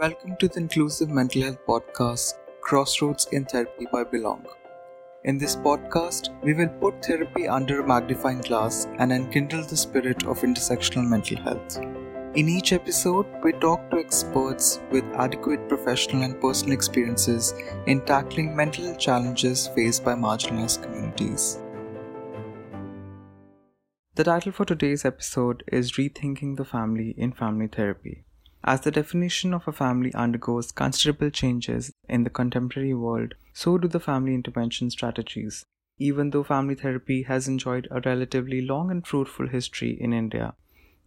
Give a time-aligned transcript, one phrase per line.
[0.00, 4.46] Welcome to the Inclusive Mental Health Podcast, Crossroads in Therapy by Belongg.
[5.24, 10.24] In this podcast, we will put therapy under a magnifying glass and enkindle the spirit
[10.24, 11.76] of intersectional mental health.
[12.34, 17.52] In each episode, we talk to experts with adequate professional and personal experiences
[17.86, 21.60] in tackling mental challenges faced by marginalized communities.
[24.14, 28.24] The title for today's episode is Rethinking the Family in Family Therapy.
[28.62, 33.88] As the definition of a family undergoes considerable changes in the contemporary world, so do
[33.88, 35.64] the family intervention strategies.
[35.98, 40.54] Even though family therapy has enjoyed a relatively long and fruitful history in India,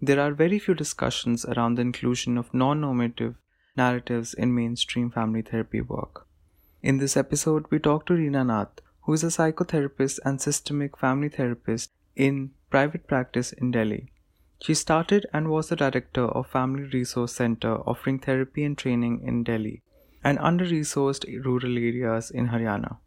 [0.01, 3.35] there are very few discussions around the inclusion of non normative
[3.75, 6.27] narratives in mainstream family therapy work.
[6.81, 11.29] In this episode, we talk to Reena Nath, who is a psychotherapist and systemic family
[11.29, 14.12] therapist in private practice in Delhi.
[14.65, 19.43] She started and was the director of Family Resource Center offering therapy and training in
[19.43, 19.81] Delhi
[20.23, 22.99] and under-resourced rural areas in Haryana.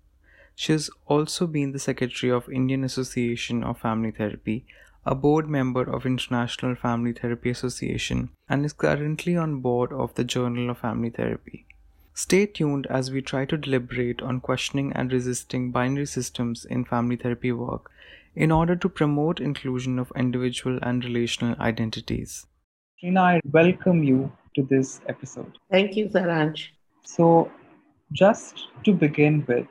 [0.54, 4.66] She has also been the secretary of Indian Association of Family Therapy,
[5.06, 10.24] a board member of International Family Therapy Association, and is currently on board of the
[10.24, 11.64] Journal of Family Therapy.
[12.12, 17.16] Stay tuned as we try to deliberate on questioning and resisting binary systems in family
[17.16, 17.90] therapy work
[18.36, 22.46] in order to promote inclusion of individual and relational identities.
[23.02, 25.58] Reena, I welcome you to this episode.
[25.70, 26.68] Thank you, Saransh.
[27.02, 27.50] So,
[28.12, 29.66] just to begin with,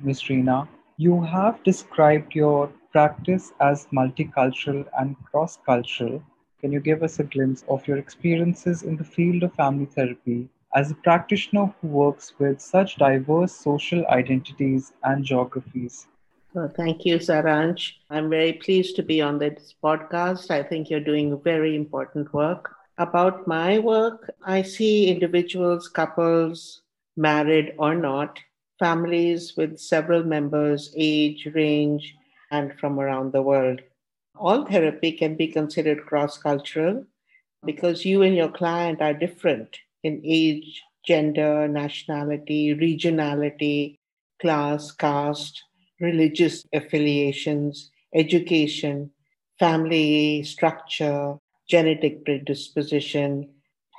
[0.00, 0.22] Ms.
[0.22, 6.22] Reena, you have described your practice as multicultural and cross cultural.
[6.60, 10.48] Can you give us a glimpse of your experiences in the field of family therapy
[10.74, 16.08] as a practitioner who works with such diverse social identities and geographies?
[16.56, 17.92] Uh, thank you, Saransh.
[18.10, 20.50] I'm very pleased to be on this podcast.
[20.50, 22.74] I think you're doing very important work.
[22.98, 26.82] About my work, I see individuals, couples,
[27.16, 28.38] married or not,
[28.78, 32.14] families with several members, age, range,
[32.50, 33.80] and from around the world.
[34.36, 37.04] All therapy can be considered cross cultural
[37.64, 43.98] because you and your client are different in age, gender, nationality, regionality,
[44.40, 45.62] class, caste,
[46.00, 49.10] religious affiliations, education,
[49.58, 51.36] family structure,
[51.68, 53.48] genetic predisposition,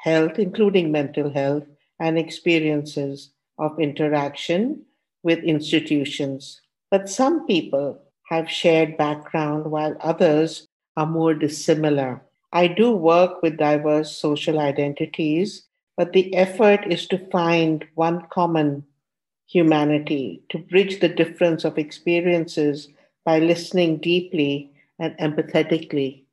[0.03, 1.65] health, including mental health,
[1.99, 4.83] and experiences of interaction
[5.23, 6.61] with institutions.
[6.89, 12.21] But some people have shared background while others are more dissimilar.
[12.51, 15.67] I do work with diverse social identities,
[15.97, 18.85] but the effort is to find one common
[19.49, 22.89] humanity, to bridge the difference of experiences
[23.25, 26.23] by listening deeply and empathetically.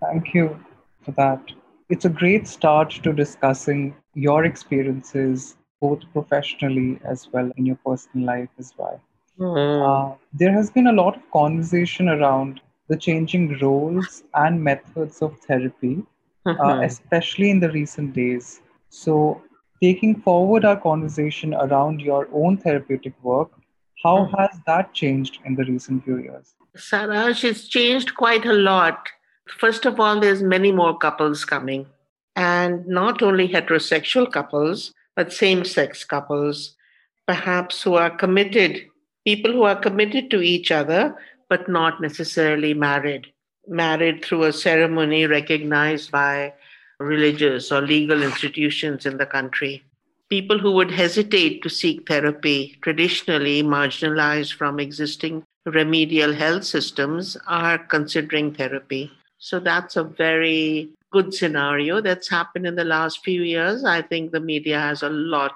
[0.00, 0.60] Thank you
[1.02, 1.40] for that.
[1.88, 8.26] It's a great start to discussing your experiences, both professionally as well in your personal
[8.26, 9.00] life as well.
[9.38, 10.12] Mm.
[10.12, 15.38] Uh, there has been a lot of conversation around the changing roles and methods of
[15.40, 16.02] therapy,
[16.44, 16.60] uh, mm-hmm.
[16.60, 18.60] uh, especially in the recent days.
[18.88, 19.42] So,
[19.82, 23.50] taking forward our conversation around your own therapeutic work,
[24.02, 24.36] how mm-hmm.
[24.36, 26.54] has that changed in the recent few years?
[26.76, 29.08] Saransh, it's changed quite a lot.
[29.48, 31.86] First of all, there's many more couples coming,
[32.34, 36.74] and not only heterosexual couples, but same-sex couples,
[37.26, 38.86] perhaps who are committed,
[39.24, 41.16] people who are committed to each other,
[41.48, 43.26] but not necessarily married.
[43.68, 46.52] Married through a ceremony recognized by
[46.98, 49.82] religious or legal institutions in the country.
[50.28, 57.78] People who would hesitate to seek therapy, traditionally marginalized from existing remedial health systems, are
[57.78, 59.10] considering therapy.
[59.38, 63.84] So that's a very good scenario that's happened in the last few years.
[63.84, 65.54] I think the media has a lot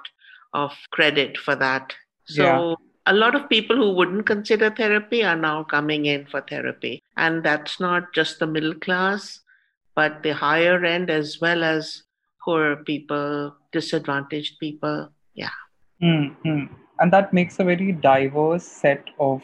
[0.52, 1.92] of credit for that.
[2.26, 2.74] So yeah.
[3.06, 7.02] a lot of people who wouldn't consider therapy are now coming in for therapy.
[7.16, 9.40] And that's not just the middle class
[10.00, 12.04] but the higher end as well as
[12.42, 15.10] poor people, disadvantaged people.
[15.34, 15.56] Yeah.
[16.02, 16.72] Mm-hmm.
[17.00, 19.42] And that makes a very diverse set of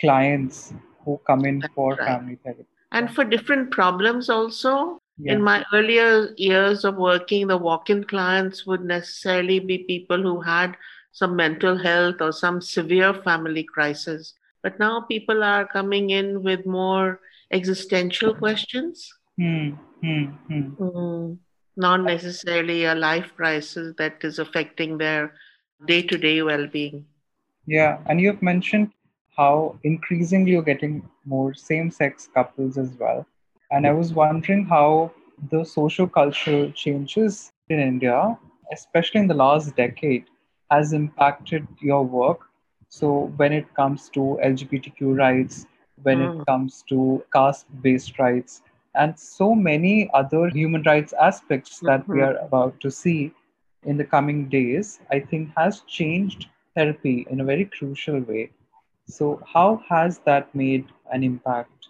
[0.00, 0.72] clients
[1.04, 2.06] who come in That's for right.
[2.06, 2.68] family therapy.
[2.92, 5.02] And for different problems also.
[5.18, 5.32] Yeah.
[5.32, 10.40] In my earlier years of working, the walk in clients would necessarily be people who
[10.40, 10.76] had
[11.10, 14.34] some mental health or some severe family crisis.
[14.62, 17.20] But now people are coming in with more
[17.50, 19.70] existential questions Hmm,
[20.02, 20.74] hmm, hmm.
[20.74, 21.38] Mm,
[21.76, 25.34] not necessarily a life crisis that is affecting their
[25.86, 27.06] day to day well being.
[27.66, 28.92] Yeah, and you've mentioned
[29.36, 33.26] how increasingly you're getting more same sex couples as well.
[33.70, 35.12] And I was wondering how
[35.50, 38.36] the social cultural changes in India
[38.72, 40.24] especially in the last decade,
[40.70, 42.40] has impacted your work.
[42.88, 45.66] So, when it comes to LGBTQ rights,
[46.02, 46.40] when mm.
[46.40, 48.62] it comes to caste based rights,
[48.98, 52.12] and so many other human rights aspects that mm-hmm.
[52.12, 53.32] we are about to see
[53.84, 58.50] in the coming days, I think has changed therapy in a very crucial way.
[59.06, 61.88] So, how has that made an impact?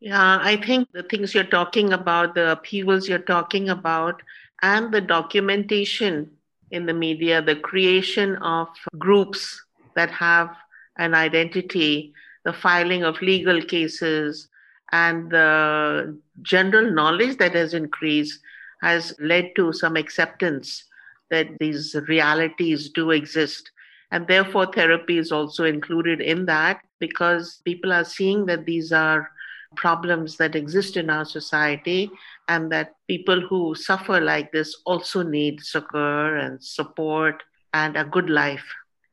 [0.00, 4.22] Yeah, I think the things you're talking about, the upheavals you're talking about,
[4.62, 6.30] and the documentation
[6.70, 8.68] in the media, the creation of
[8.98, 9.62] groups
[9.96, 10.50] that have
[10.98, 12.12] an identity,
[12.44, 14.48] the filing of legal cases,
[14.92, 18.40] and the general knowledge that has increased
[18.82, 20.84] has led to some acceptance
[21.30, 23.70] that these realities do exist.
[24.10, 29.30] And therefore, therapy is also included in that because people are seeing that these are
[29.76, 32.10] problems that exist in our society
[32.48, 37.42] and that people who suffer like this also need succor and support
[37.72, 38.64] and a good life.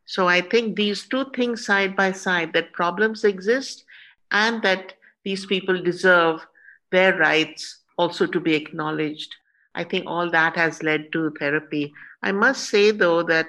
[0.05, 3.83] So I think these two things side by side that problems exist
[4.31, 4.93] and that
[5.27, 6.45] these people deserve
[6.89, 9.35] their rights also to be acknowledged.
[9.75, 11.93] I think all that has led to therapy.
[12.23, 13.47] I must say, though, that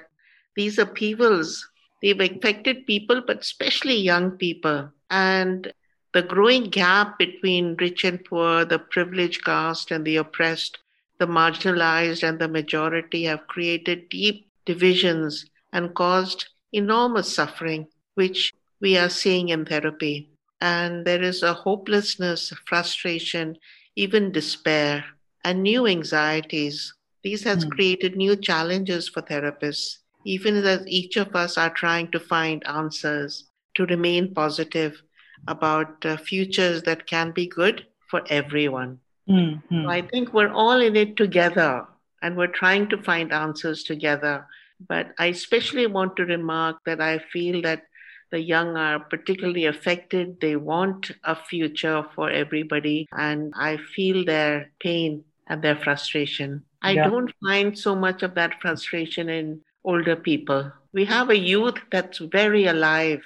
[0.57, 1.65] these upheavals,
[2.01, 4.89] they've affected people, but especially young people.
[5.09, 5.71] And
[6.13, 10.79] the growing gap between rich and poor, the privileged caste and the oppressed,
[11.17, 18.97] the marginalized and the majority have created deep divisions and caused enormous suffering, which we
[18.97, 20.29] are seeing in therapy.
[20.61, 23.57] And there is a hopelessness, frustration,
[23.95, 25.05] even despair,
[25.43, 26.93] and new anxieties.
[27.23, 27.71] These has mm.
[27.71, 33.45] created new challenges for therapists, even as each of us are trying to find answers
[33.75, 35.01] to remain positive
[35.47, 38.99] about uh, futures that can be good for everyone.
[39.29, 39.83] Mm-hmm.
[39.83, 41.85] So I think we're all in it together
[42.21, 44.45] and we're trying to find answers together.
[44.87, 47.83] But I especially want to remark that I feel that
[48.31, 50.39] the young are particularly affected.
[50.39, 53.07] They want a future for everybody.
[53.17, 56.63] And I feel their pain and their frustration.
[56.81, 57.09] I yeah.
[57.09, 60.71] don't find so much of that frustration in older people.
[60.93, 63.21] We have a youth that's very alive.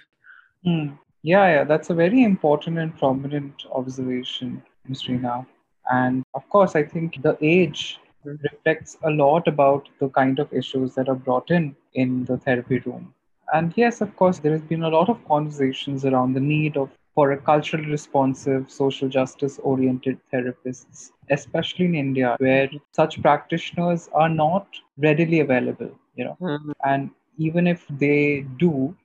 [0.65, 0.97] Mm.
[1.21, 5.03] Yeah, yeah, that's a very important and prominent observation, Ms.
[5.03, 5.45] Reena.
[5.89, 10.95] And of course, I think the age reflects a lot about the kind of issues
[10.95, 13.13] that are brought in in the therapy room.
[13.53, 16.89] And yes, of course, there has been a lot of conversations around the need of
[17.15, 24.29] for a culturally responsive, social justice oriented therapists, especially in India, where such practitioners are
[24.29, 24.67] not
[24.97, 26.37] readily available, you know.
[26.41, 26.71] Mm-hmm.
[26.83, 28.95] And even if they do,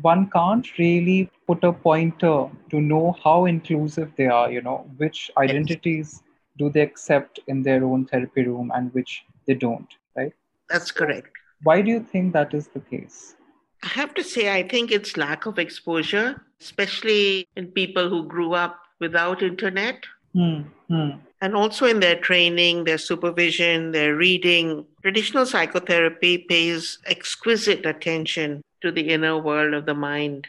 [0.00, 5.30] one can't really put a pointer to know how inclusive they are, you know, which
[5.36, 6.22] identities
[6.58, 10.32] do they accept in their own therapy room and which they don't, right?
[10.68, 11.28] That's correct.
[11.62, 13.36] Why do you think that is the case?
[13.82, 18.54] I have to say, I think it's lack of exposure, especially in people who grew
[18.54, 20.04] up without internet.
[20.34, 21.10] Hmm, hmm.
[21.40, 24.86] And also in their training, their supervision, their reading.
[25.02, 30.46] Traditional psychotherapy pays exquisite attention to the inner world of the mind.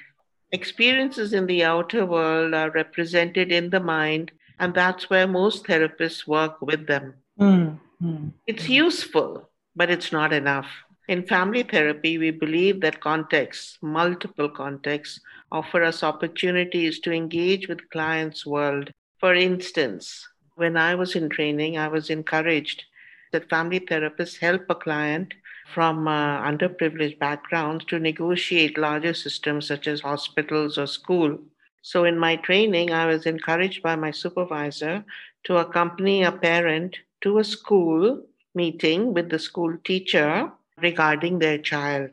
[0.51, 6.27] Experiences in the outer world are represented in the mind, and that's where most therapists
[6.27, 7.15] work with them.
[7.39, 8.27] Mm-hmm.
[8.45, 10.67] It's useful, but it's not enough.
[11.09, 15.19] In family therapy, we believe that contexts, multiple contexts,
[15.51, 18.89] offer us opportunities to engage with clients' world.
[19.19, 22.85] For instance, when I was in training, I was encouraged
[23.33, 25.33] that family therapists help a client
[25.73, 31.37] from uh, underprivileged backgrounds to negotiate larger systems such as hospitals or school.
[31.81, 35.03] So, in my training, I was encouraged by my supervisor
[35.43, 38.23] to accompany a parent to a school
[38.55, 40.49] meeting with the school teacher
[40.81, 42.11] regarding their child.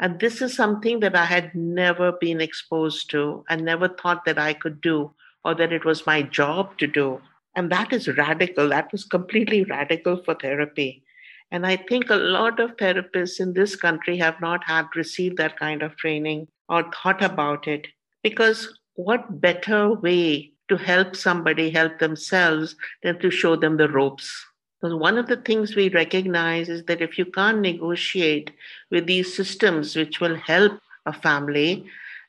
[0.00, 4.38] And this is something that I had never been exposed to and never thought that
[4.38, 5.12] I could do
[5.44, 7.20] or that it was my job to do.
[7.56, 8.68] And that is radical.
[8.68, 11.02] That was completely radical for therapy.
[11.50, 15.58] And I think a lot of therapists in this country have not had received that
[15.58, 17.88] kind of training or thought about it.
[18.22, 24.47] Because what better way to help somebody help themselves than to show them the ropes?
[24.80, 28.52] Because one of the things we recognize is that if you can't negotiate
[28.90, 31.86] with these systems which will help a family,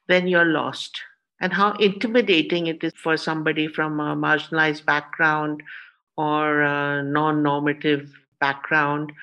[0.07, 0.99] then you're lost.
[1.41, 5.61] And how intimidating it is for somebody from a marginalized background
[6.17, 9.13] or non normative background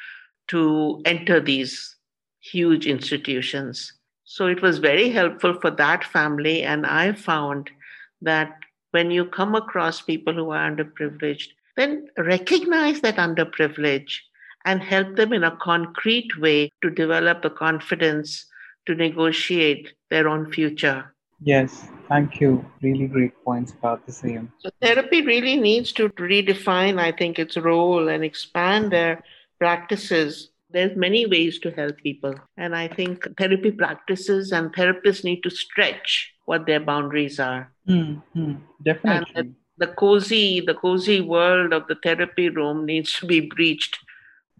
[0.48, 1.96] to enter these
[2.40, 3.92] huge institutions.
[4.24, 6.62] So it was very helpful for that family.
[6.62, 7.70] And I found
[8.22, 8.56] that
[8.92, 14.18] when you come across people who are underprivileged, then recognize that underprivilege
[14.64, 18.46] and help them in a concrete way to develop the confidence
[18.86, 21.14] to negotiate their own future.
[21.40, 22.64] Yes, thank you.
[22.82, 24.52] Really great points about the same.
[24.58, 29.22] So, therapy really needs to redefine, I think, its role and expand their
[29.58, 30.50] practices.
[30.70, 32.34] There's many ways to help people.
[32.56, 37.72] And I think therapy practices and therapists need to stretch what their boundaries are.
[37.88, 38.54] Mm-hmm.
[38.82, 39.32] Definitely.
[39.34, 43.98] And the, cozy, the cozy world of the therapy room needs to be breached.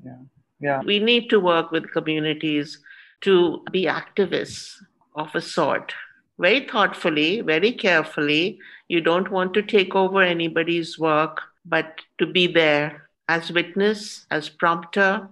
[0.05, 0.17] Yeah.
[0.61, 0.83] Yeah.
[0.83, 2.79] We need to work with communities
[3.23, 4.77] to be activists
[5.15, 5.93] of a sort
[6.39, 8.59] very thoughtfully, very carefully.
[8.89, 14.49] You don't want to take over anybody's work, but to be there as witness, as
[14.49, 15.29] prompter,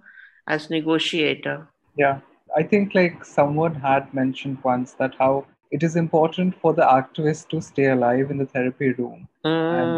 [0.47, 1.67] as negotiator.
[1.97, 2.19] Yeah.
[2.57, 7.49] I think like someone had mentioned once that how it is important for the activist
[7.49, 9.27] to stay alive in the therapy room.
[9.45, 9.63] Mm.
[9.69, 9.97] And,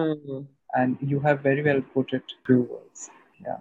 [0.75, 3.10] and you have very well put it two words.
[3.46, 3.57] Yeah.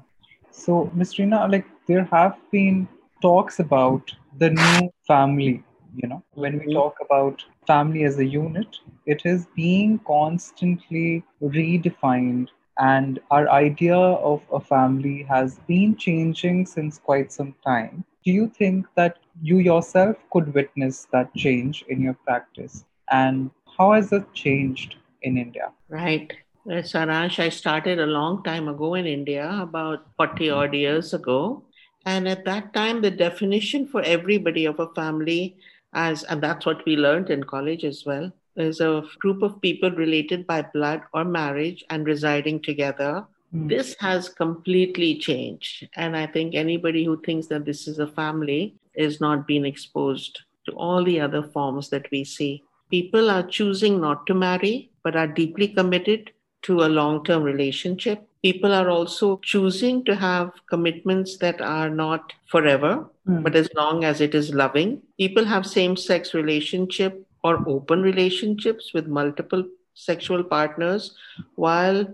[0.51, 1.15] So, Ms.
[1.15, 2.89] Reena, like there have been
[3.23, 5.63] talks about the new family
[5.97, 6.73] you know when we Mhm.
[6.75, 14.43] talk about family as a unit it is being constantly redefined and our idea of
[14.53, 20.17] a family has been changing since quite some time do you think that you yourself
[20.33, 26.33] could witness that change in your practice and how has it changed in india Right.
[26.67, 31.63] Saransh, I started a long time ago in India, about 40 odd years ago.
[32.05, 35.57] And at that time, the definition for everybody of a family,
[35.93, 39.91] as and that's what we learned in college as well, is a group of people
[39.93, 43.25] related by blood or marriage and residing together.
[43.57, 43.69] Hmm.
[43.69, 45.89] This has completely changed.
[45.97, 50.41] And I think anybody who thinks that this is a family is not being exposed
[50.67, 52.63] to all the other forms that we see.
[52.91, 56.31] People are choosing not to marry, but are deeply committed
[56.63, 58.29] to a long term relationship.
[58.43, 63.43] People are also choosing to have commitments that are not forever, Hmm.
[63.43, 65.03] but as long as it is loving.
[65.19, 71.15] People have same sex relationship or open relationships with multiple sexual partners
[71.55, 72.07] while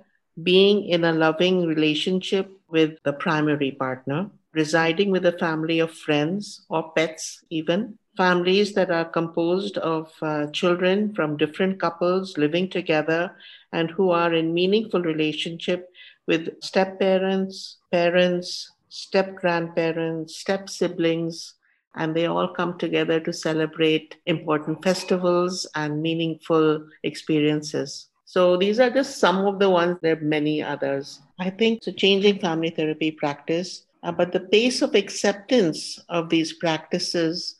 [0.42, 6.64] being in a loving relationship with the primary partner, residing with a family of friends
[6.68, 7.98] or pets, even.
[8.16, 13.34] Families that are composed of uh, children from different couples living together
[13.72, 15.88] and who are in meaningful relationship
[16.26, 21.54] with step parents, parents, step grandparents, step siblings,
[21.94, 28.08] and they all come together to celebrate important festivals and meaningful experiences.
[28.32, 29.98] So these are just some of the ones.
[30.00, 31.20] There are many others.
[31.38, 31.92] I think so.
[31.92, 37.56] Changing family therapy practice, uh, but the pace of acceptance of these practices,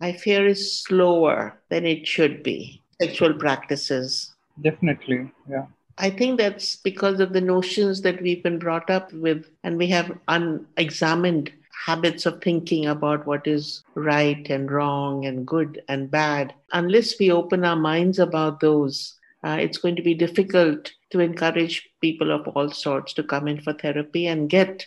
[0.00, 2.82] I fear, is slower than it should be.
[3.00, 4.34] Sexual practices.
[4.60, 9.46] definitely yeah I think that's because of the notions that we've been brought up with,
[9.62, 11.52] and we have unexamined
[11.86, 16.54] habits of thinking about what is right and wrong and good and bad.
[16.72, 21.88] Unless we open our minds about those, uh, it's going to be difficult to encourage
[22.00, 24.86] people of all sorts to come in for therapy and get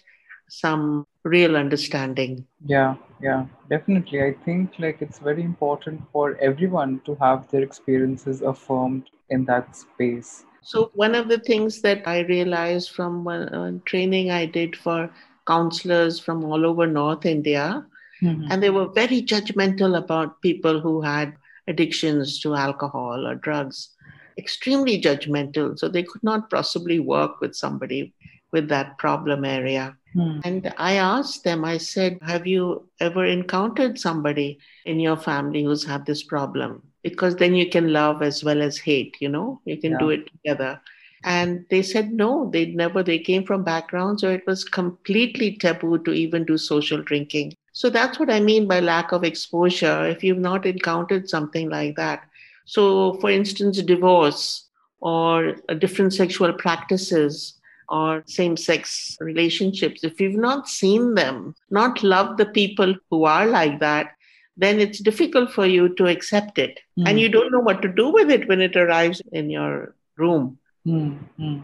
[0.49, 2.45] some real understanding.
[2.65, 4.21] Yeah, yeah, definitely.
[4.23, 9.75] I think like it's very important for everyone to have their experiences affirmed in that
[9.75, 10.45] space.
[10.61, 15.09] So, one of the things that I realized from one training I did for
[15.45, 17.85] counselors from all over North India,
[18.21, 18.47] Mhm.
[18.49, 21.35] and they were very judgmental about people who had
[21.67, 23.89] addictions to alcohol or drugs,
[24.37, 25.77] extremely judgmental.
[25.77, 28.13] So, they could not possibly work with somebody
[28.53, 29.97] with that problem area.
[30.13, 30.39] Hmm.
[30.45, 35.83] And I asked them, I said, Have you ever encountered somebody in your family who's
[35.83, 36.83] had this problem?
[37.01, 40.31] Because then you can love as well as hate, you know, you can do it
[40.31, 40.79] together.
[41.25, 45.97] And they said no, they'd never, they came from backgrounds where it was completely taboo
[46.03, 47.55] to even do social drinking.
[47.73, 50.05] So that's what I mean by lack of exposure.
[50.05, 52.23] If you've not encountered something like that.
[52.65, 60.67] So, for instance, divorce or different sexual practices or same sex relationships, if you've not
[60.67, 64.11] seen them, not loved the people who are like that,
[64.55, 66.79] then it's difficult for you to accept it.
[66.95, 67.07] Hmm.
[67.07, 70.57] And you don't know what to do with it when it arrives in your room.
[70.85, 71.59] Hmm, hmm.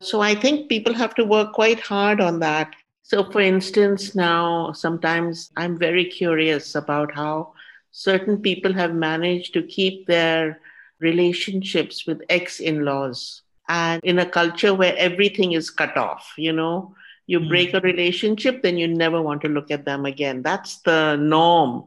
[0.00, 2.74] So I think people have to work quite hard on that.
[3.02, 7.52] So, for instance, now sometimes I'm very curious about how
[7.96, 10.60] certain people have managed to keep their
[11.00, 13.42] relationships with ex in laws.
[13.68, 16.94] And in a culture where everything is cut off, you know,
[17.26, 17.48] you Mm.
[17.48, 20.42] break a relationship, then you never want to look at them again.
[20.42, 21.84] That's the norm.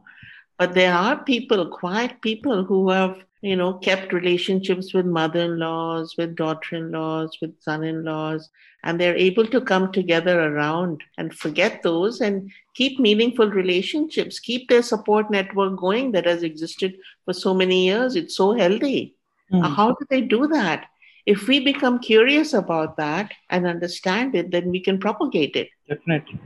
[0.58, 5.58] But there are people, quiet people, who have you know, kept relationships with mother in
[5.58, 8.50] laws, with daughter in laws, with son in laws,
[8.84, 14.68] and they're able to come together around and forget those and keep meaningful relationships, keep
[14.68, 18.16] their support network going that has existed for so many years.
[18.16, 19.16] It's so healthy.
[19.52, 19.74] Mm.
[19.74, 20.86] How do they do that?
[21.26, 25.68] If we become curious about that and understand it, then we can propagate it.
[25.88, 26.40] Definitely.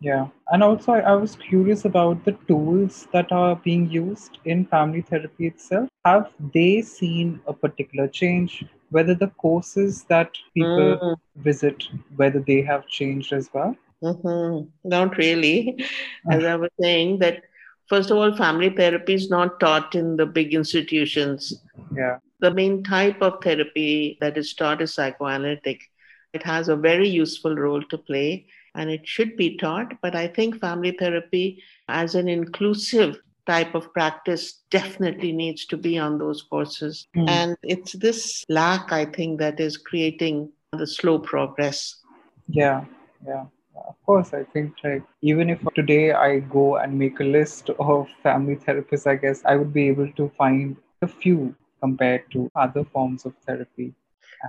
[0.00, 0.28] Yeah.
[0.50, 5.02] And also, I, I was curious about the tools that are being used in family
[5.02, 5.88] therapy itself.
[6.04, 8.64] Have they seen a particular change?
[8.88, 11.16] Whether the courses that people mm.
[11.36, 11.84] visit,
[12.16, 13.76] whether they have changed as well?
[14.02, 14.68] Mm-hmm.
[14.88, 15.84] Not really.
[16.30, 17.42] As I was saying, that
[17.88, 21.62] first of all, family therapy is not taught in the big institutions.
[21.94, 22.18] Yeah.
[22.40, 25.82] The main type of therapy that is taught is psychoanalytic.
[26.32, 30.00] It has a very useful role to play and it should be taught.
[30.02, 35.98] But I think family therapy as an inclusive type of practice definitely needs to be
[35.98, 37.06] on those courses.
[37.16, 37.28] Mm.
[37.28, 41.96] And it's this lack, I think, that is creating the slow progress.
[42.48, 42.84] Yeah,
[43.26, 43.46] yeah.
[43.88, 48.08] Of course, I think like even if today I go and make a list of
[48.22, 52.84] family therapists, I guess I would be able to find a few compared to other
[52.84, 53.94] forms of therapy.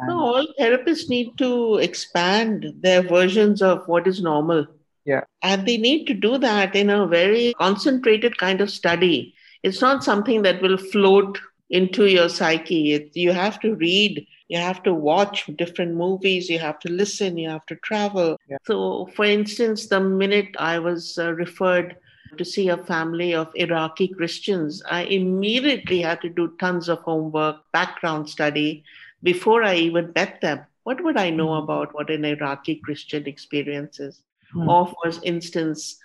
[0.08, 4.66] No, all therapists need to expand their versions of what is normal.
[5.06, 5.22] Yeah.
[5.42, 9.34] And they need to do that in a very concentrated kind of study.
[9.64, 12.94] It's not something that will float into your psyche.
[12.94, 17.38] It, you have to read, you have to watch different movies, you have to listen,
[17.38, 18.38] you have to travel.
[18.48, 18.58] Yeah.
[18.66, 21.98] So, for instance, the minute I was uh, referred
[22.38, 27.58] to see a family of Iraqi Christians, I immediately had to do tons of homework,
[27.74, 28.84] background study
[29.24, 30.66] before I even met them.
[30.84, 31.63] What would I know hmm.
[31.63, 34.24] about what an Iraqi Christian experience is?
[34.56, 34.68] Mm.
[34.68, 35.98] Or, for instance,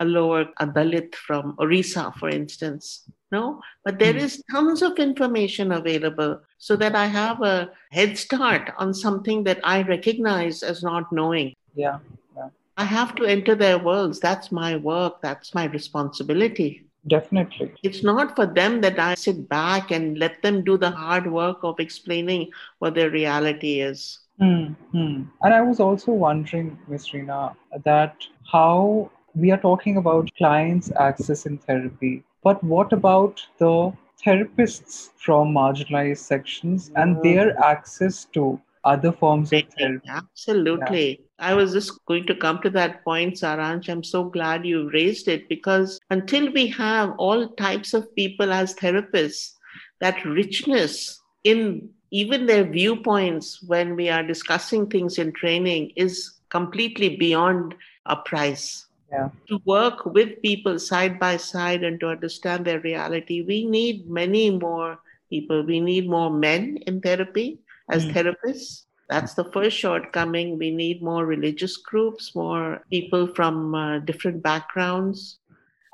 [0.00, 3.08] a lower a Dalit from Orissa, for instance.
[3.32, 4.20] No, but there mm.
[4.20, 9.60] is tons of information available so that I have a head start on something that
[9.64, 11.54] I recognize as not knowing.
[11.74, 11.98] Yeah.
[12.36, 12.50] yeah.
[12.76, 14.20] I have to enter their worlds.
[14.20, 15.20] That's my work.
[15.20, 16.83] That's my responsibility.
[17.06, 17.74] Definitely.
[17.82, 21.58] It's not for them that I sit back and let them do the hard work
[21.62, 24.20] of explaining what their reality is.
[24.40, 25.22] Mm-hmm.
[25.42, 27.10] And I was also wondering, Ms.
[27.10, 28.16] Reena, that
[28.50, 33.92] how we are talking about clients' access in therapy, but what about the
[34.24, 39.62] therapists from marginalized sections and their access to other forms of?
[40.06, 41.10] Absolutely.
[41.10, 41.16] Yeah.
[41.38, 43.88] I was just going to come to that point, Saransh.
[43.88, 48.74] I'm so glad you raised it because until we have all types of people as
[48.74, 49.52] therapists,
[50.00, 57.16] that richness in even their viewpoints when we are discussing things in training is completely
[57.16, 57.74] beyond
[58.06, 58.86] a price.
[59.10, 59.30] Yeah.
[59.48, 64.50] To work with people side by side and to understand their reality, we need many
[64.50, 64.98] more
[65.30, 65.62] people.
[65.62, 67.58] We need more men in therapy
[67.90, 68.12] as mm.
[68.12, 68.84] therapists.
[69.10, 70.58] That's the first shortcoming.
[70.58, 75.38] We need more religious groups, more people from uh, different backgrounds,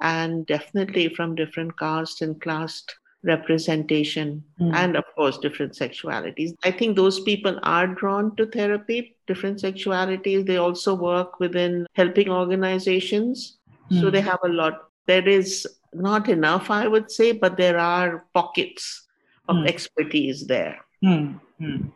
[0.00, 2.84] and definitely from different caste and class
[3.22, 4.74] representation, mm.
[4.74, 6.54] and of course, different sexualities.
[6.64, 10.46] I think those people are drawn to therapy, different sexualities.
[10.46, 13.58] They also work within helping organizations.
[13.90, 14.00] Mm.
[14.00, 14.12] So hmm.
[14.12, 14.88] they have a lot.
[15.06, 19.06] There is not enough, I would say, but there are pockets
[19.48, 19.68] of mm.
[19.68, 20.78] expertise there.
[21.04, 21.90] Mm, mm,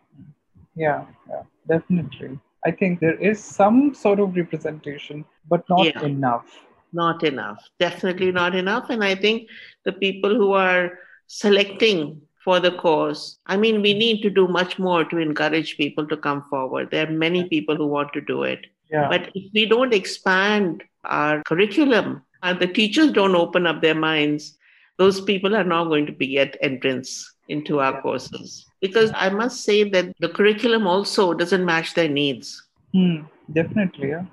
[0.77, 2.38] yeah, yeah, definitely.
[2.66, 6.03] I think there is some sort of representation, but not yeah.
[6.03, 6.46] enough.
[6.92, 7.62] Not enough.
[7.79, 8.88] Definitely not enough.
[8.88, 9.48] And I think
[9.85, 14.79] the people who are selecting for the course, I mean, we need to do much
[14.79, 16.90] more to encourage people to come forward.
[16.90, 18.66] There are many people who want to do it.
[18.90, 19.09] Yeah.
[19.09, 24.57] But if we don't expand our curriculum and the teachers don't open up their minds,
[24.98, 29.64] those people are not going to be get entrance into our courses because i must
[29.68, 32.53] say that the curriculum also doesn't match their needs
[32.94, 33.18] mm,
[33.59, 34.25] definitely yeah.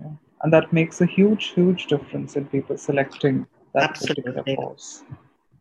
[0.00, 0.12] yeah.
[0.42, 4.22] and that makes a huge huge difference in people selecting that Absolutely.
[4.22, 5.04] particular course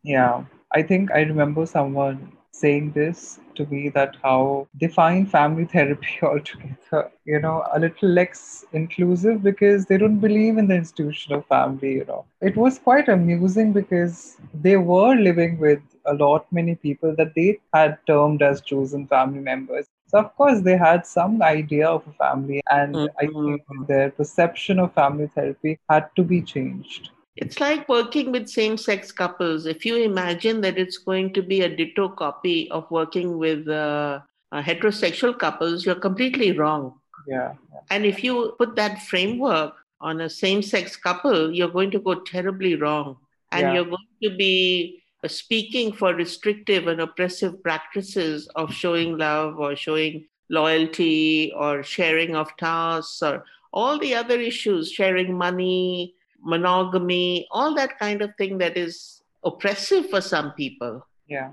[0.03, 0.43] yeah
[0.79, 2.19] i think i remember someone
[2.51, 8.65] saying this to me that how define family therapy altogether, you know, a little less
[8.73, 12.25] inclusive because they don't believe in the institution of family, you know.
[12.41, 17.59] It was quite amusing because they were living with a lot many people that they
[17.73, 19.85] had termed as chosen family members.
[20.07, 23.17] So of course they had some idea of a family and mm-hmm.
[23.19, 27.11] I think their perception of family therapy had to be changed.
[27.35, 29.65] It's like working with same sex couples.
[29.65, 34.19] If you imagine that it's going to be a ditto copy of working with uh,
[34.51, 36.99] uh, heterosexual couples, you're completely wrong.
[37.27, 37.53] Yeah.
[37.89, 42.15] And if you put that framework on a same sex couple, you're going to go
[42.21, 43.17] terribly wrong.
[43.51, 43.73] And yeah.
[43.73, 50.25] you're going to be speaking for restrictive and oppressive practices of showing love or showing
[50.49, 57.99] loyalty or sharing of tasks or all the other issues, sharing money, monogamy, all that
[57.99, 61.05] kind of thing that is oppressive for some people.
[61.27, 61.51] Yeah.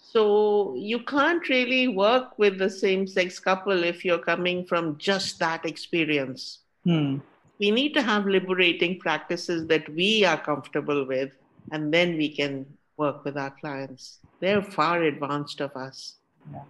[0.00, 5.38] So you can't really work with the same sex couple if you're coming from just
[5.40, 6.60] that experience.
[6.84, 7.18] Hmm.
[7.58, 11.32] We need to have liberating practices that we are comfortable with,
[11.72, 14.18] and then we can work with our clients.
[14.40, 16.16] They're far advanced of us.
[16.52, 16.60] Yeah.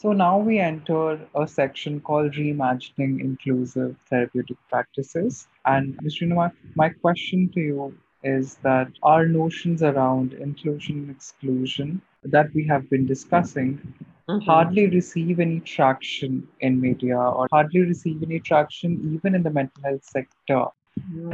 [0.00, 5.48] So now we enter a section called Reimagining Inclusive Therapeutic Practices.
[5.64, 6.22] And Mr.
[6.22, 12.64] Reena, my question to you is that our notions around inclusion and exclusion that we
[12.68, 13.80] have been discussing
[14.28, 14.38] mm-hmm.
[14.46, 19.82] hardly receive any traction in media or hardly receive any traction even in the mental
[19.82, 20.66] health sector.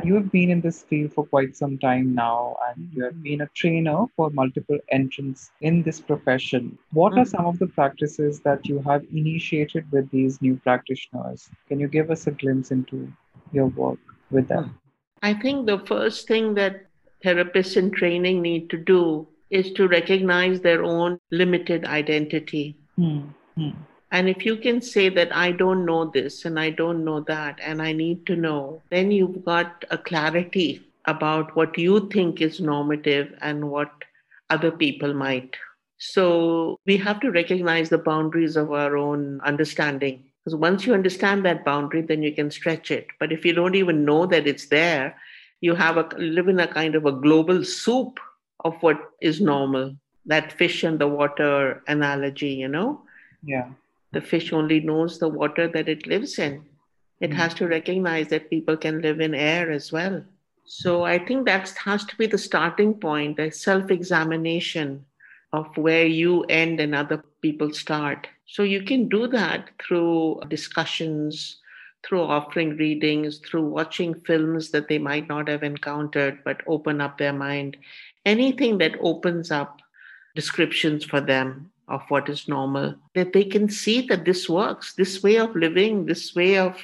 [0.05, 3.40] You have been in this field for quite some time now, and you have been
[3.40, 6.79] a trainer for multiple entrants in this profession.
[6.92, 7.37] What are mm-hmm.
[7.37, 11.48] some of the practices that you have initiated with these new practitioners?
[11.68, 13.12] Can you give us a glimpse into
[13.53, 13.98] your work
[14.31, 14.79] with them?
[15.22, 16.87] I think the first thing that
[17.24, 22.77] therapists in training need to do is to recognize their own limited identity.
[22.98, 23.70] Mm-hmm.
[24.14, 27.59] And if you can say that I don't know this and I don't know that
[27.61, 32.61] and I need to know, then you've got a clarity about what you think is
[32.61, 33.90] normative and what
[34.50, 35.57] other people might.
[35.98, 40.22] So we have to recognize the boundaries of our own understanding.
[40.44, 43.09] Because once you understand that boundary, then you can stretch it.
[43.18, 45.16] But if you don't even know that it's there,
[45.61, 48.20] you have a live in a kind of a global soup
[48.64, 49.96] of what is normal.
[50.27, 53.03] That fish and the water analogy, you know?
[53.42, 53.70] Yeah
[54.14, 56.64] the fish only knows the water that it lives in.
[57.20, 57.35] It mm.
[57.35, 60.24] has to recognize that people can live in air as well.
[60.64, 65.05] So I think that has to be the starting point, the self examination
[65.53, 68.27] of where you end and other people start.
[68.46, 71.59] So you can do that through discussions,
[72.05, 77.18] through offering readings, through watching films that they might not have encountered but open up
[77.18, 77.77] their mind.
[78.24, 79.81] Anything that opens up
[80.35, 85.23] descriptions for them of what is normal, that they can see that this works, this
[85.23, 86.77] way of living, this way of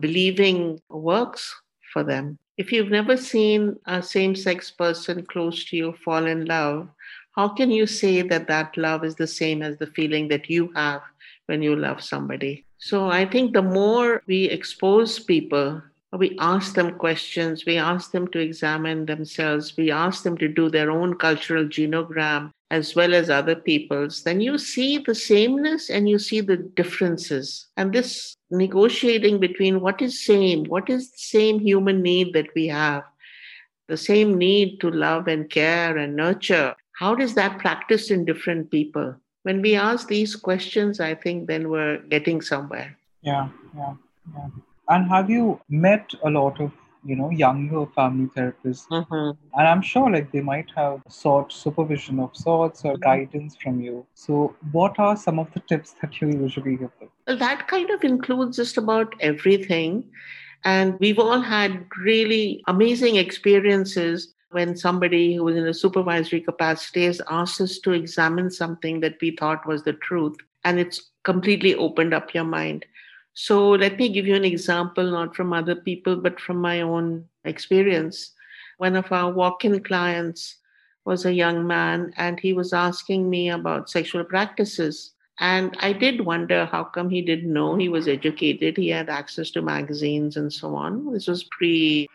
[0.00, 1.54] believing works
[1.92, 2.38] for them.
[2.56, 6.88] If you've never seen a same sex person close to you fall in love,
[7.36, 10.72] how can you say that that love is the same as the feeling that you
[10.74, 11.02] have
[11.46, 12.64] when you love somebody?
[12.78, 15.82] So I think the more we expose people,
[16.12, 20.68] we ask them questions, we ask them to examine themselves, we ask them to do
[20.70, 26.08] their own cultural genogram as well as other people's, then you see the sameness and
[26.08, 27.66] you see the differences.
[27.76, 32.66] And this negotiating between what is same, what is the same human need that we
[32.68, 33.04] have,
[33.88, 38.70] the same need to love and care and nurture, how does that practice in different
[38.70, 39.14] people?
[39.44, 42.96] When we ask these questions, I think then we're getting somewhere.
[43.22, 43.94] Yeah, yeah,
[44.34, 44.48] yeah.
[44.88, 46.72] And have you met a lot of
[47.04, 48.86] you know younger family therapists.
[48.88, 49.30] Mm-hmm.
[49.58, 53.02] and i'm sure like they might have sought supervision of sorts or mm-hmm.
[53.02, 54.06] guidance from you.
[54.14, 57.10] So what are some of the tips that you usually give them?
[57.26, 60.04] Well, that kind of includes just about everything.
[60.64, 67.04] And we've all had really amazing experiences when somebody who was in a supervisory capacity
[67.04, 71.74] has asked us to examine something that we thought was the truth and it's completely
[71.74, 72.86] opened up your mind
[73.40, 77.24] so let me give you an example, not from other people, but from my own
[77.44, 78.32] experience.
[78.78, 80.56] One of our walk in clients
[81.04, 85.12] was a young man, and he was asking me about sexual practices.
[85.38, 88.76] And I did wonder how come he didn't know he was educated.
[88.76, 91.12] He had access to magazines and so on.
[91.12, 92.08] This was pre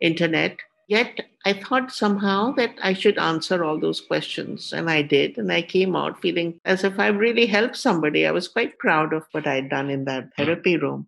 [0.00, 0.56] internet.
[0.90, 4.72] Yet I thought somehow that I should answer all those questions.
[4.72, 5.38] And I did.
[5.38, 8.26] And I came out feeling as if I really helped somebody.
[8.26, 11.06] I was quite proud of what I'd done in that therapy room.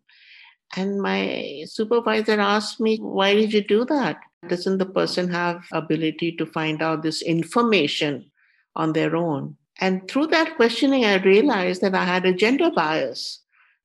[0.77, 4.21] And my supervisor asked me, Why did you do that?
[4.47, 8.31] Doesn't the person have ability to find out this information
[8.77, 9.57] on their own?
[9.81, 13.41] And through that questioning, I realized that I had a gender bias,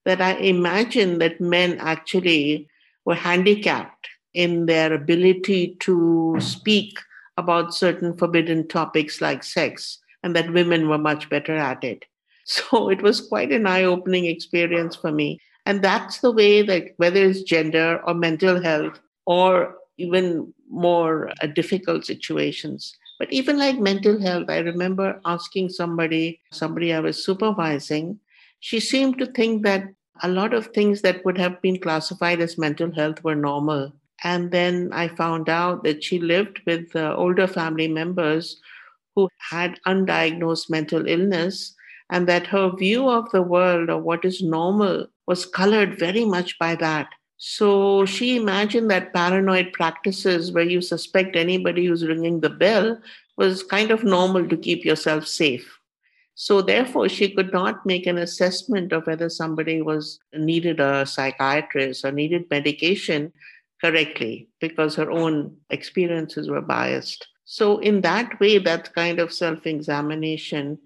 [0.06, 2.70] that I imagined that men actually
[3.04, 3.97] were handicapped
[4.38, 7.00] in their ability to speak
[7.38, 12.06] about certain forbidden topics like sex, and that women were much better at it.
[12.50, 15.42] So it was quite an eye opening experience for me.
[15.66, 21.48] And that's the way that whether it's gender or mental health or even more uh,
[21.48, 22.96] difficult situations.
[23.20, 28.20] But even like mental health, I remember asking somebody, somebody I was supervising,
[28.62, 29.84] she seemed to think that
[30.24, 33.92] a lot of things that would have been classified as mental health were normal.
[34.24, 38.60] And then I found out that she lived with uh, older family members
[39.16, 41.76] who had undiagnosed mental illness,
[42.10, 46.58] and that her view of the world or what is normal was colored very much
[46.60, 47.10] by that.
[47.38, 53.00] So she imagined that paranoid practices where you suspect anybody who's ringing the bell
[53.38, 55.80] was kind of normal to keep yourself safe.
[56.34, 62.06] So therefore, she could not make an assessment of whether somebody was needed a psychiatrist
[62.06, 63.34] or needed medication
[63.82, 67.28] correctly because her own experiences were biased.
[67.46, 70.80] So in that way, that kind of self-examination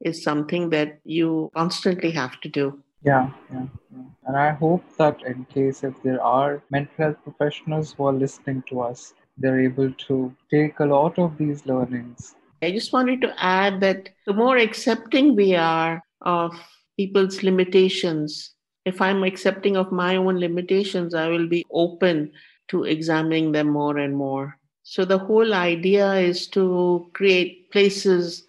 [0.00, 2.82] is something that you constantly have to do.
[3.02, 4.02] Yeah, yeah, yeah.
[4.26, 8.62] And I hope that in case if there are mental health professionals who are listening
[8.68, 12.34] to us, they're able to take a lot of these learnings.
[12.62, 16.52] I just wanted to add that the more accepting we are of
[16.96, 18.55] people's limitations,
[18.86, 22.30] if I'm accepting of my own limitations, I will be open
[22.68, 24.56] to examining them more and more.
[24.84, 28.44] So the whole idea is to create places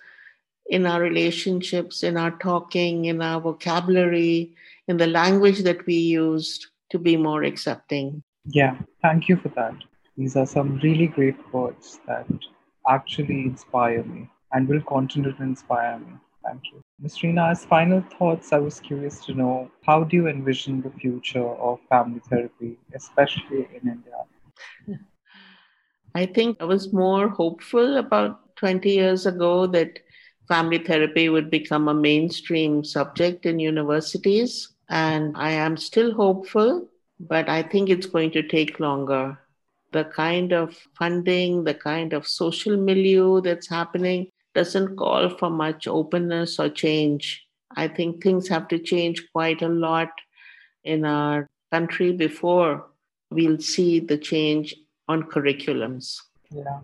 [0.70, 4.54] in our relationships, in our talking, in our vocabulary,
[4.88, 8.22] in the language that we used to be more accepting.
[8.46, 9.74] Yeah, thank you for that.
[10.16, 12.28] These are some really great words that
[12.88, 16.14] actually inspire me and will continue to inspire me.
[16.48, 16.82] Thank you.
[17.02, 17.18] Ms.
[17.18, 21.46] Reena, as final thoughts, I was curious to know how do you envision the future
[21.46, 25.00] of family therapy, especially in India?
[26.16, 30.00] I think I was more hopeful about 20 years ago that
[30.48, 34.70] family therapy would become a mainstream subject in universities.
[34.90, 36.88] And I am still hopeful,
[37.20, 39.38] but I think it's going to take longer.
[39.92, 45.88] The kind of funding, the kind of social milieu that's happening doesn't call for much
[45.88, 47.46] openness or change.
[47.76, 50.10] I think things have to change quite a lot
[50.84, 52.86] in our country before
[53.30, 54.74] we'll see the change
[55.08, 56.22] on curriculums.
[56.50, 56.80] Yeah.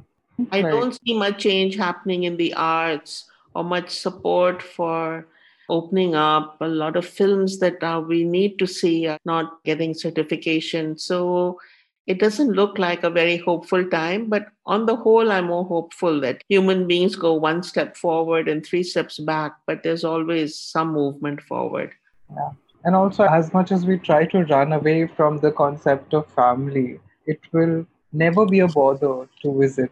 [0.51, 5.27] I don't see much change happening in the arts or much support for
[5.67, 6.57] opening up.
[6.61, 10.97] A lot of films that uh, we need to see are not getting certification.
[10.97, 11.59] So
[12.05, 16.19] it doesn't look like a very hopeful time, but on the whole, I'm more hopeful
[16.21, 20.93] that human beings go one step forward and three steps back, but there's always some
[20.93, 21.91] movement forward.
[22.29, 22.51] Yeah.
[22.85, 26.99] And also, as much as we try to run away from the concept of family,
[27.25, 29.91] it will never be a bother to visit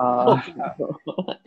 [0.00, 0.40] uh,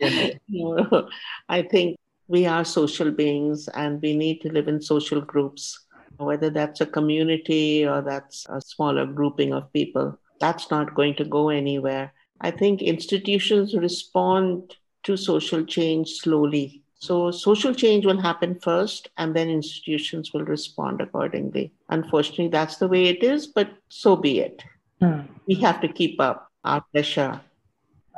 [1.48, 1.98] I think
[2.28, 5.83] we are social beings and we need to live in social groups,
[6.18, 10.18] whether that's a community or that's a smaller grouping of people.
[10.40, 12.12] That's not going to go anywhere.
[12.40, 16.82] I think institutions respond to social change slowly.
[16.96, 21.72] So, social change will happen first, and then institutions will respond accordingly.
[21.90, 24.64] Unfortunately, that's the way it is, but so be it.
[25.00, 25.20] Hmm.
[25.46, 27.42] We have to keep up our pressure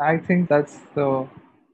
[0.00, 1.26] I think that's the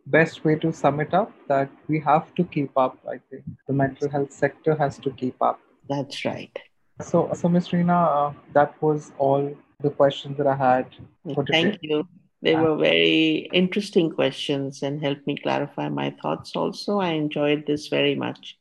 [0.06, 2.98] best way to sum it up that we have to keep up.
[3.06, 5.60] I think the mental health sector has to keep up.
[5.92, 6.56] That's right.
[7.00, 7.68] So, so Ms.
[7.68, 10.86] Reena, uh, that was all the questions that I had
[11.34, 11.62] for today.
[11.62, 12.06] Thank you.
[12.42, 16.98] They were very interesting questions and helped me clarify my thoughts also.
[16.98, 18.58] I enjoyed this very much.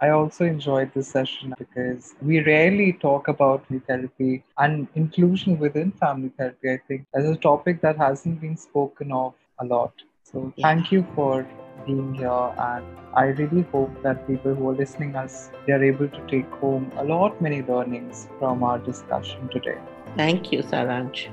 [0.00, 6.30] I also enjoyed this session because we rarely talk about therapy and inclusion within family
[6.38, 6.70] therapy.
[6.70, 9.94] I think as a topic that hasn't been spoken of a lot.
[10.22, 10.66] So yeah.
[10.66, 11.46] thank you for
[11.86, 16.08] being here, and I really hope that people who are listening us they are able
[16.08, 19.78] to take home a lot many learnings from our discussion today.
[20.16, 21.28] Thank you, Saransh.